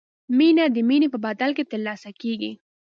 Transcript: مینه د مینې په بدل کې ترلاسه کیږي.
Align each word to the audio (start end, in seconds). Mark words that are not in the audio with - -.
مینه 0.37 0.65
د 0.75 0.77
مینې 0.87 1.07
په 1.13 1.19
بدل 1.25 1.49
کې 1.57 1.63
ترلاسه 1.71 2.09
کیږي. 2.21 2.51